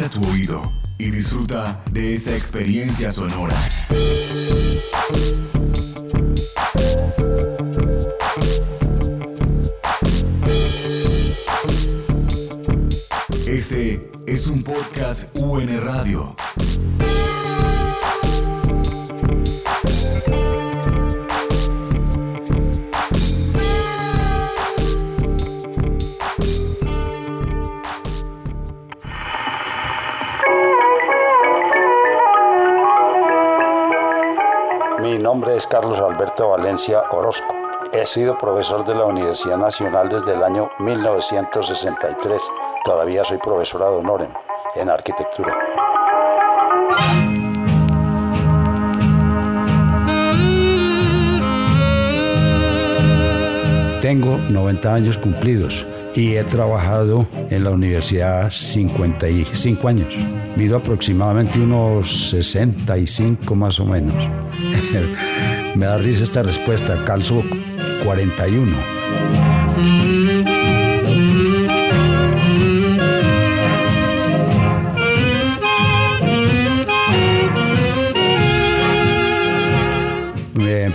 Agudiza 0.00 0.08
tu 0.20 0.30
oído 0.30 0.62
y 0.98 1.10
disfruta 1.10 1.78
de 1.92 2.14
esta 2.14 2.34
experiencia 2.34 3.10
sonora. 3.10 3.54
Mi 35.02 35.16
nombre 35.16 35.56
es 35.56 35.66
Carlos 35.66 35.98
Alberto 35.98 36.50
Valencia 36.50 37.04
Orozco. 37.10 37.54
He 37.90 38.04
sido 38.04 38.36
profesor 38.36 38.84
de 38.84 38.94
la 38.94 39.06
Universidad 39.06 39.56
Nacional 39.56 40.10
desde 40.10 40.34
el 40.34 40.42
año 40.42 40.70
1963. 40.78 42.42
Todavía 42.84 43.24
soy 43.24 43.38
profesor 43.38 43.80
de 43.80 43.86
honor 43.86 44.28
en 44.76 44.90
arquitectura. 44.90 45.56
Tengo 54.02 54.36
90 54.50 54.94
años 54.94 55.16
cumplidos 55.16 55.86
y 56.14 56.34
he 56.34 56.44
trabajado 56.44 57.26
en 57.48 57.64
la 57.64 57.70
universidad 57.70 58.50
55 58.50 59.88
años. 59.88 60.14
Mido 60.56 60.76
aproximadamente 60.76 61.58
unos 61.58 62.30
65 62.30 63.54
más 63.54 63.80
o 63.80 63.86
menos. 63.86 64.28
Me 65.74 65.86
da 65.86 65.98
risa 65.98 66.24
esta 66.24 66.42
respuesta, 66.42 67.04
calzo 67.04 67.44
41. 68.04 69.00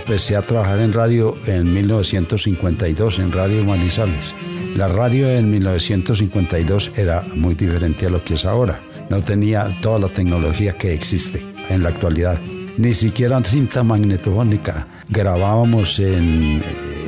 Empecé 0.08 0.36
a 0.36 0.40
trabajar 0.42 0.78
en 0.80 0.92
radio 0.92 1.34
en 1.46 1.74
1952, 1.74 3.18
en 3.18 3.32
Radio 3.32 3.64
Manizales. 3.64 4.36
La 4.76 4.86
radio 4.86 5.28
en 5.28 5.50
1952 5.50 6.92
era 6.96 7.22
muy 7.34 7.56
diferente 7.56 8.06
a 8.06 8.10
lo 8.10 8.22
que 8.22 8.34
es 8.34 8.44
ahora. 8.44 8.80
No 9.10 9.20
tenía 9.20 9.78
toda 9.82 9.98
la 9.98 10.08
tecnología 10.08 10.78
que 10.78 10.94
existe 10.94 11.44
en 11.68 11.82
la 11.82 11.88
actualidad. 11.88 12.40
Ni 12.78 12.92
siquiera 12.92 13.40
cinta 13.42 13.82
magnetofónica. 13.82 14.86
Grabábamos 15.08 15.98
en, 15.98 16.62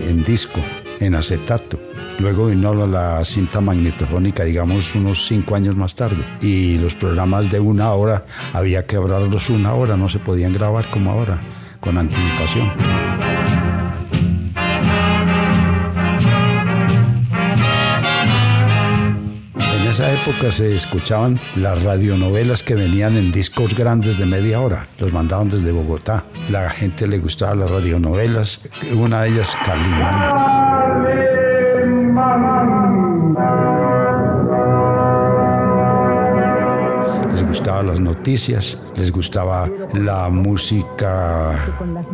en 0.08 0.24
disco, 0.24 0.60
en 0.98 1.14
acetato. 1.14 1.78
Luego 2.18 2.46
vino 2.46 2.86
la 2.86 3.22
cinta 3.24 3.60
magnetofónica, 3.60 4.44
digamos, 4.44 4.94
unos 4.94 5.26
cinco 5.26 5.54
años 5.54 5.76
más 5.76 5.94
tarde. 5.94 6.24
Y 6.40 6.78
los 6.78 6.94
programas 6.94 7.50
de 7.50 7.60
una 7.60 7.92
hora 7.92 8.24
había 8.54 8.86
que 8.86 8.96
grabarlos 8.96 9.50
una 9.50 9.74
hora, 9.74 9.96
no 9.96 10.08
se 10.08 10.18
podían 10.18 10.52
grabar 10.52 10.90
como 10.90 11.10
ahora, 11.10 11.40
con 11.80 11.98
anticipación. 11.98 12.72
Esa 19.98 20.12
época 20.12 20.52
se 20.52 20.76
escuchaban 20.76 21.40
las 21.56 21.82
radionovelas 21.82 22.62
que 22.62 22.76
venían 22.76 23.16
en 23.16 23.32
discos 23.32 23.74
grandes 23.74 24.16
de 24.16 24.26
media 24.26 24.60
hora. 24.60 24.86
Los 24.98 25.12
mandaban 25.12 25.48
desde 25.48 25.72
Bogotá. 25.72 26.24
La 26.48 26.70
gente 26.70 27.08
le 27.08 27.18
gustaba 27.18 27.56
las 27.56 27.68
radionovelas. 27.68 28.60
Una 28.96 29.22
de 29.22 29.30
ellas, 29.30 29.56
Calimán. 29.66 31.04
Les 37.32 37.44
gustaba 37.44 37.82
las 37.82 37.98
noticias, 37.98 38.80
les 38.94 39.10
gustaba 39.10 39.64
la 39.94 40.28
música 40.28 41.56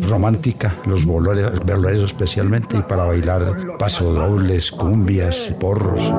romántica, 0.01 0.75
los 0.87 1.05
boleros 1.05 2.05
especialmente, 2.05 2.79
y 2.79 2.83
para 2.83 3.05
bailar 3.05 3.77
pasodobles, 3.79 4.71
cumbias, 4.71 5.55
porros. 5.61 6.11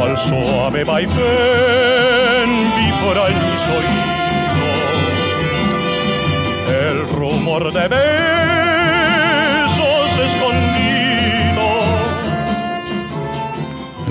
Cual 0.03 0.19
suave 0.19 0.83
vaivén 0.83 2.51
vibra 2.75 3.29
en 3.29 3.39
mis 3.47 3.63
oídos. 3.79 4.97
El 6.69 7.09
rumor 7.11 7.73
de 7.73 7.87
besos 7.87 8.32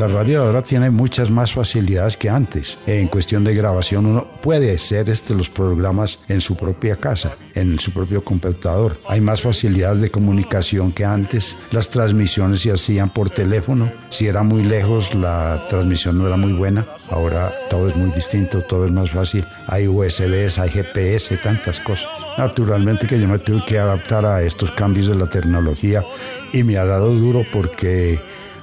La 0.02 0.08
radio 0.08 0.42
ahora 0.42 0.64
tiene 0.64 0.90
muchas 0.90 1.30
más 1.30 1.54
facilidades 1.54 2.18
que 2.18 2.28
antes. 2.28 2.80
En 2.88 3.08
cuestión 3.08 3.44
de 3.44 3.54
grabación 3.54 4.08
uno 4.08 4.28
puede 4.42 4.74
hacer 4.74 5.08
este, 5.12 5.36
los 5.36 5.48
programas 5.48 6.18
en 6.28 6.42
su 6.42 6.56
propia 6.58 6.96
casa, 6.96 7.38
en 7.54 7.78
su 7.78 7.92
propio 7.94 8.26
computador. 8.26 8.98
Hay 9.08 9.22
más 9.22 9.44
facilidades 9.44 10.02
de 10.02 10.10
comunicación 10.10 10.92
que 10.92 11.06
antes. 11.06 11.56
Las 11.70 11.92
transmisiones 11.92 12.62
se 12.62 12.72
hacían 12.72 13.10
por 13.10 13.30
teléfono. 13.30 13.92
Si 14.10 14.26
era 14.26 14.42
muy 14.42 14.64
lejos, 14.64 15.14
la 15.14 15.62
transmisión 15.70 16.18
no 16.18 16.26
era 16.26 16.36
muy 16.36 16.54
buena. 16.54 16.88
Ahora 17.08 17.54
todo 17.70 17.88
es 17.88 17.96
muy 17.96 18.10
distinto, 18.10 18.64
todo 18.64 18.88
es 18.88 18.92
más 18.92 19.12
fácil. 19.12 19.46
Hay 19.68 19.88
USBs, 19.88 20.58
hay 20.58 20.72
GPS, 20.72 21.38
tantas 21.38 21.80
cosas. 21.80 22.10
Naturalmente 22.40 23.06
que 23.06 23.20
yo 23.20 23.28
me 23.28 23.38
tuve 23.38 23.64
que 23.68 23.78
adaptar 23.78 24.26
a 24.26 24.42
estos 24.42 24.72
cambios 24.72 25.10
de 25.10 25.16
la 25.16 25.28
tecnología 25.28 26.04
y 26.52 26.64
me 26.64 26.78
ha 26.78 26.86
dado 26.86 27.14
duro 27.14 27.46
porque 27.52 28.20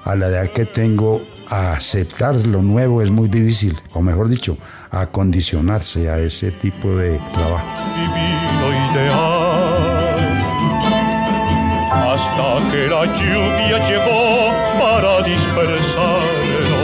a 0.08 0.16
la 0.16 0.28
edad 0.28 0.48
que 0.48 0.64
tengo, 0.64 1.22
aceptar 1.50 2.34
lo 2.46 2.62
nuevo 2.62 3.02
es 3.02 3.10
muy 3.10 3.28
difícil, 3.28 3.76
o 3.92 4.00
mejor 4.00 4.30
dicho, 4.30 4.56
acondicionarse 4.90 6.08
a 6.08 6.18
ese 6.18 6.50
tipo 6.50 6.96
de 6.96 7.18
trabajo. 7.30 7.66
Divino 7.94 8.68
ideal. 8.90 9.98
Hasta 11.92 12.70
que 12.70 12.86
la 12.88 13.04
lluvia 13.04 13.78
llegó 13.86 14.50
para 14.80 15.22
dispersarlo. 15.24 16.80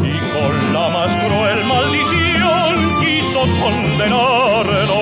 Y 0.00 0.14
con 0.32 0.72
la 0.72 0.88
más 0.88 1.10
cruel 1.26 1.60
maldición 1.66 2.74
quiso 3.02 3.40
condenarlo 3.62 4.97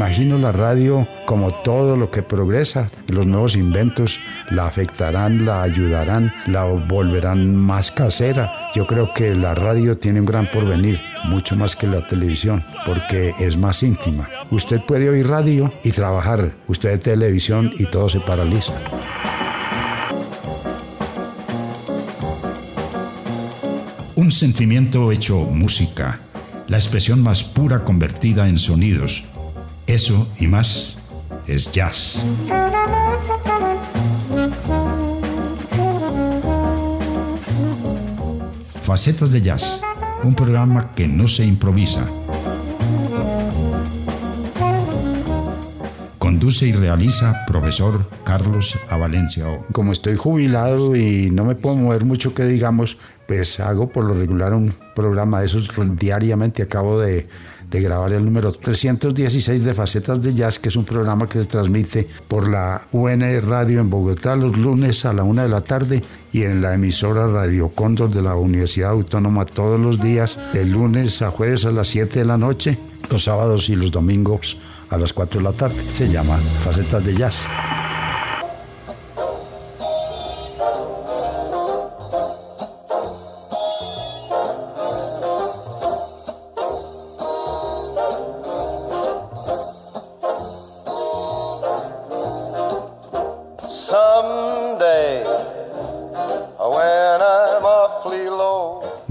imagino 0.00 0.38
la 0.38 0.50
radio 0.50 1.06
como 1.26 1.52
todo 1.52 1.94
lo 1.94 2.10
que 2.10 2.22
progresa. 2.22 2.90
Los 3.08 3.26
nuevos 3.26 3.54
inventos 3.54 4.18
la 4.50 4.66
afectarán, 4.66 5.44
la 5.44 5.60
ayudarán, 5.60 6.32
la 6.46 6.64
volverán 6.64 7.54
más 7.54 7.90
casera. 7.90 8.50
Yo 8.74 8.86
creo 8.86 9.12
que 9.12 9.34
la 9.34 9.54
radio 9.54 9.98
tiene 9.98 10.20
un 10.20 10.24
gran 10.24 10.50
porvenir, 10.50 11.02
mucho 11.24 11.54
más 11.54 11.76
que 11.76 11.86
la 11.86 12.06
televisión, 12.06 12.64
porque 12.86 13.34
es 13.40 13.58
más 13.58 13.82
íntima. 13.82 14.26
Usted 14.50 14.80
puede 14.80 15.10
oír 15.10 15.28
radio 15.28 15.70
y 15.84 15.90
trabajar, 15.90 16.54
usted 16.66 16.92
ve 16.92 16.96
televisión 16.96 17.70
y 17.76 17.84
todo 17.84 18.08
se 18.08 18.20
paraliza. 18.20 18.72
Un 24.16 24.32
sentimiento 24.32 25.12
hecho 25.12 25.40
música, 25.40 26.20
la 26.68 26.78
expresión 26.78 27.22
más 27.22 27.44
pura 27.44 27.84
convertida 27.84 28.48
en 28.48 28.56
sonidos, 28.56 29.24
Eso 29.90 30.28
y 30.38 30.46
más 30.46 30.96
es 31.48 31.72
jazz. 31.72 32.24
Facetas 38.82 39.32
de 39.32 39.42
Jazz, 39.42 39.80
un 40.22 40.36
programa 40.36 40.94
que 40.94 41.08
no 41.08 41.26
se 41.26 41.44
improvisa. 41.44 42.06
Conduce 46.18 46.68
y 46.68 46.72
realiza 46.72 47.44
profesor 47.48 48.06
Carlos 48.22 48.78
Avalencia. 48.90 49.46
Como 49.72 49.90
estoy 49.90 50.14
jubilado 50.14 50.94
y 50.94 51.32
no 51.32 51.44
me 51.44 51.56
puedo 51.56 51.74
mover 51.74 52.04
mucho 52.04 52.32
que 52.32 52.44
digamos, 52.44 52.96
pues 53.26 53.58
hago 53.58 53.88
por 53.88 54.04
lo 54.04 54.14
regular 54.14 54.54
un 54.54 54.72
programa 54.94 55.40
de 55.40 55.46
esos 55.46 55.68
diariamente. 55.96 56.62
Acabo 56.62 57.00
de 57.00 57.26
de 57.70 57.80
grabar 57.80 58.12
el 58.12 58.24
número 58.24 58.52
316 58.52 59.64
de 59.64 59.74
Facetas 59.74 60.20
de 60.20 60.34
Jazz, 60.34 60.58
que 60.58 60.68
es 60.68 60.76
un 60.76 60.84
programa 60.84 61.28
que 61.28 61.40
se 61.40 61.48
transmite 61.48 62.06
por 62.26 62.48
la 62.48 62.82
UN 62.92 63.40
Radio 63.42 63.80
en 63.80 63.90
Bogotá 63.90 64.36
los 64.36 64.56
lunes 64.56 65.04
a 65.04 65.12
la 65.12 65.22
una 65.22 65.44
de 65.44 65.48
la 65.48 65.60
tarde 65.60 66.02
y 66.32 66.42
en 66.42 66.62
la 66.62 66.74
emisora 66.74 67.26
Radio 67.26 67.68
Cóndor 67.68 68.10
de 68.10 68.22
la 68.22 68.34
Universidad 68.34 68.90
Autónoma 68.90 69.46
todos 69.46 69.78
los 69.78 70.00
días, 70.00 70.38
de 70.52 70.64
lunes 70.64 71.22
a 71.22 71.30
jueves 71.30 71.64
a 71.64 71.70
las 71.70 71.88
7 71.88 72.20
de 72.20 72.24
la 72.24 72.36
noche, 72.36 72.78
los 73.10 73.24
sábados 73.24 73.68
y 73.68 73.76
los 73.76 73.92
domingos 73.92 74.58
a 74.90 74.98
las 74.98 75.12
4 75.12 75.38
de 75.38 75.44
la 75.44 75.52
tarde. 75.52 75.82
Se 75.96 76.08
llama 76.08 76.36
Facetas 76.64 77.04
de 77.04 77.14
Jazz. 77.14 77.46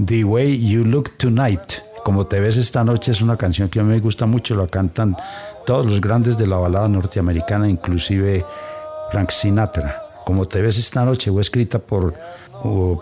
The 0.04 0.24
Way 0.24 0.66
You 0.66 0.84
Look 0.84 1.18
Tonight. 1.18 1.82
Como 2.04 2.26
te 2.26 2.40
ves 2.40 2.56
esta 2.56 2.82
noche 2.84 3.12
es 3.12 3.20
una 3.20 3.36
canción 3.36 3.68
que 3.68 3.80
a 3.80 3.82
mí 3.82 3.90
me 3.90 4.00
gusta 4.00 4.24
mucho, 4.24 4.54
la 4.54 4.66
cantan 4.66 5.14
todos 5.66 5.84
los 5.84 6.00
grandes 6.00 6.38
de 6.38 6.46
la 6.46 6.56
balada 6.56 6.88
norteamericana, 6.88 7.68
inclusive 7.68 8.44
Frank 9.12 9.30
Sinatra. 9.30 10.02
Como 10.24 10.46
te 10.46 10.62
ves 10.62 10.78
esta 10.78 11.04
noche 11.04 11.30
fue 11.30 11.42
escrita 11.42 11.78
por, 11.78 12.14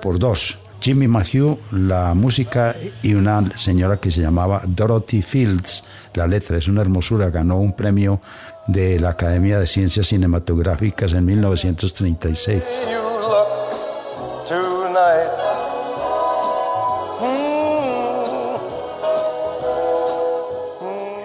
por 0.02 0.18
dos, 0.18 0.58
Jimmy 0.80 1.06
Mahue, 1.06 1.58
la 1.72 2.14
música, 2.14 2.74
y 3.02 3.14
una 3.14 3.44
señora 3.56 3.98
que 3.98 4.10
se 4.10 4.20
llamaba 4.20 4.60
Dorothy 4.66 5.22
Fields. 5.22 5.84
La 6.14 6.26
letra 6.26 6.56
es 6.58 6.66
una 6.66 6.80
hermosura, 6.80 7.30
ganó 7.30 7.58
un 7.58 7.74
premio 7.74 8.20
de 8.66 8.98
la 8.98 9.10
Academia 9.10 9.60
de 9.60 9.66
Ciencias 9.66 10.08
Cinematográficas 10.08 11.12
en 11.12 11.24
1936. 11.24 12.62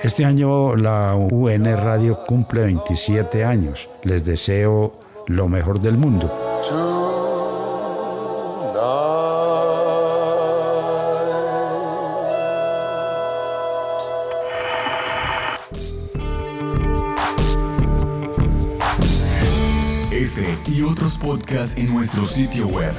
Este 0.03 0.25
año 0.25 0.75
la 0.75 1.15
UN 1.15 1.77
Radio 1.77 2.19
cumple 2.25 2.63
27 2.63 3.45
años. 3.45 3.89
Les 4.03 4.25
deseo 4.25 4.93
lo 5.27 5.47
mejor 5.47 5.79
del 5.79 5.97
mundo. 5.97 6.31
Este 20.11 20.57
y 20.67 20.81
otros 20.81 21.17
podcasts 21.17 21.77
en 21.77 21.93
nuestro 21.93 22.25
sitio 22.25 22.67
web 22.67 22.93